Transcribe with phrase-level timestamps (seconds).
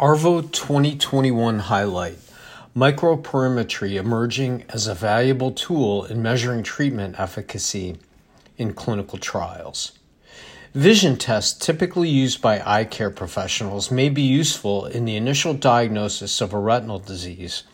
[0.00, 2.16] ARVO 2021 highlight
[2.74, 7.98] Microperimetry emerging as a valuable tool in measuring treatment efficacy
[8.56, 9.92] in clinical trials.
[10.72, 16.40] Vision tests typically used by eye care professionals may be useful in the initial diagnosis
[16.40, 17.64] of a retinal disease,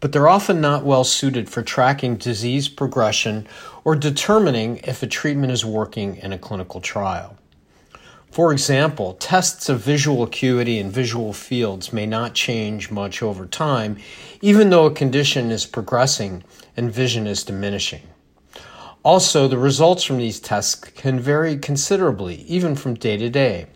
[0.00, 3.46] but they're often not well suited for tracking disease progression
[3.84, 7.36] or determining if a treatment is working in a clinical trial.
[8.38, 13.96] For example, tests of visual acuity and visual fields may not change much over time,
[14.40, 16.44] even though a condition is progressing
[16.76, 18.02] and vision is diminishing.
[19.02, 23.66] Also, the results from these tests can vary considerably, even from day to day.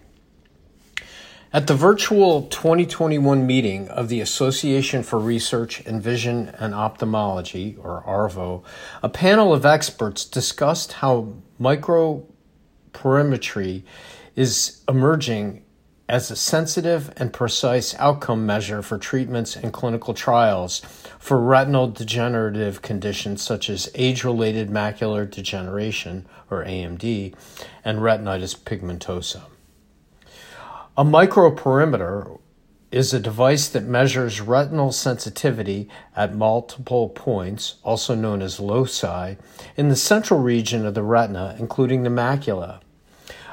[1.52, 8.04] At the virtual 2021 meeting of the Association for Research in Vision and Ophthalmology, or
[8.06, 8.62] ARVO,
[9.02, 13.82] a panel of experts discussed how microperimetry
[14.34, 15.64] is emerging
[16.08, 20.80] as a sensitive and precise outcome measure for treatments and clinical trials
[21.18, 27.34] for retinal degenerative conditions such as age related macular degeneration, or AMD,
[27.84, 29.42] and retinitis pigmentosa.
[30.98, 32.38] A microperimeter
[32.90, 39.36] is a device that measures retinal sensitivity at multiple points, also known as loci,
[39.78, 42.80] in the central region of the retina, including the macula.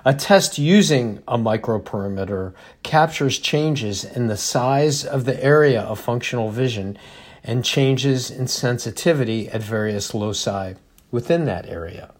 [0.05, 6.51] A test using a microperimeter captures changes in the size of the area of functional
[6.51, 6.97] vision
[7.43, 10.73] and changes in sensitivity at various loci
[11.11, 12.11] within that area.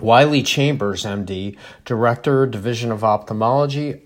[0.00, 4.02] Wiley Chambers, MD, Director, Division of Ophthalmology,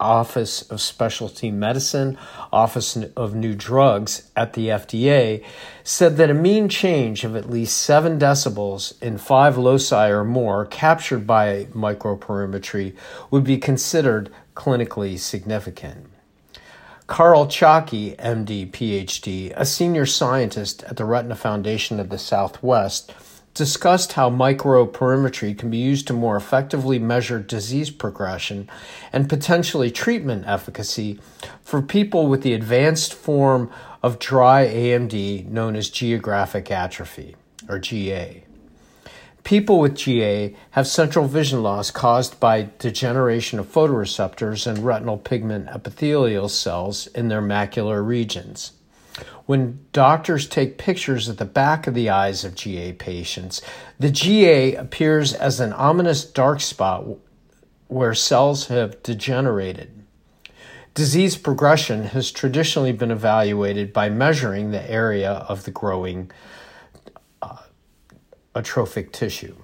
[0.00, 2.18] Office of Specialty Medicine,
[2.52, 5.44] Office of New Drugs at the FDA,
[5.82, 10.66] said that a mean change of at least 7 decibels in 5 loci or more
[10.66, 12.94] captured by microperimetry
[13.30, 16.06] would be considered clinically significant.
[17.06, 23.14] Karl Csaky, MD, PhD, a senior scientist at the Retina Foundation of the Southwest,
[23.58, 28.70] discussed how microperimetry can be used to more effectively measure disease progression
[29.12, 31.18] and potentially treatment efficacy
[31.62, 33.70] for people with the advanced form
[34.02, 37.34] of dry AMD known as geographic atrophy,
[37.68, 38.44] or GA.
[39.42, 45.68] People with GA have central vision loss caused by degeneration of photoreceptors and retinal pigment
[45.68, 48.72] epithelial cells in their macular regions.
[49.46, 53.62] When doctors take pictures of the back of the eyes of GA patients,
[53.98, 57.04] the GA appears as an ominous dark spot
[57.88, 60.04] where cells have degenerated.
[60.94, 66.30] Disease progression has traditionally been evaluated by measuring the area of the growing
[67.40, 67.58] uh,
[68.54, 69.56] atrophic tissue.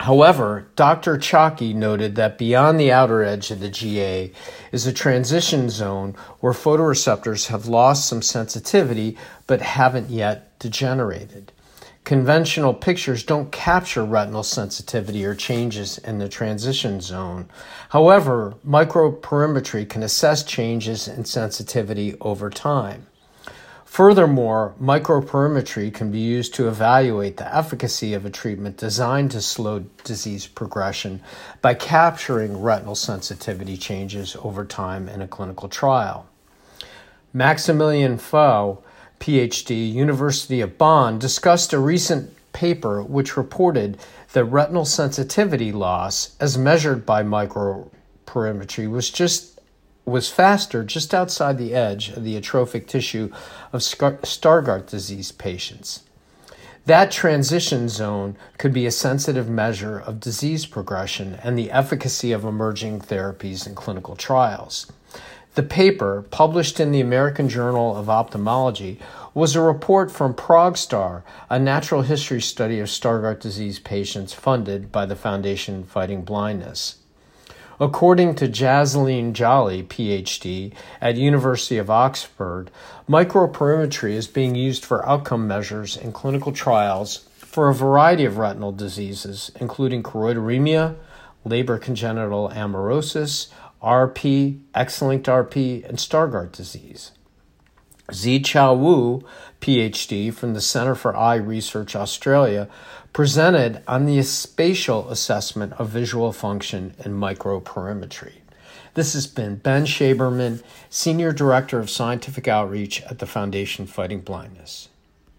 [0.00, 1.18] However, Dr.
[1.18, 4.32] Csaky noted that beyond the outer edge of the GA
[4.72, 11.52] is a transition zone where photoreceptors have lost some sensitivity but haven't yet degenerated.
[12.04, 17.50] Conventional pictures don't capture retinal sensitivity or changes in the transition zone.
[17.90, 23.06] However, microperimetry can assess changes in sensitivity over time.
[23.90, 29.80] Furthermore, microperimetry can be used to evaluate the efficacy of a treatment designed to slow
[30.04, 31.20] disease progression
[31.60, 36.28] by capturing retinal sensitivity changes over time in a clinical trial.
[37.32, 38.78] Maximilian Pfau,
[39.18, 43.98] PhD, University of Bonn, discussed a recent paper which reported
[44.34, 49.59] that retinal sensitivity loss, as measured by microperimetry, was just
[50.04, 53.30] was faster just outside the edge of the atrophic tissue
[53.72, 56.04] of Stargardt disease patients.
[56.86, 62.44] That transition zone could be a sensitive measure of disease progression and the efficacy of
[62.44, 64.90] emerging therapies in clinical trials.
[65.54, 68.98] The paper, published in the American Journal of Ophthalmology,
[69.34, 75.06] was a report from ProgStar, a natural history study of Stargardt disease patients funded by
[75.06, 76.99] the Foundation Fighting Blindness.
[77.82, 82.70] According to Jasleen Jolly, PhD, at University of Oxford,
[83.08, 88.70] microperimetry is being used for outcome measures in clinical trials for a variety of retinal
[88.70, 90.96] diseases, including choroideremia,
[91.46, 93.48] Leber congenital amaurosis,
[93.82, 97.12] RP, X-linked RP, and Stargardt disease.
[98.10, 99.22] Zhichao Wu,
[99.62, 102.68] PhD from the Centre for Eye Research Australia,
[103.12, 108.34] presented on the spatial assessment of visual function and microperimetry.
[108.94, 114.88] This has been Ben Shaberman, Senior Director of Scientific Outreach at the Foundation Fighting Blindness.